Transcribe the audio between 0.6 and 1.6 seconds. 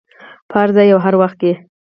هر ځای او هر وخت کې.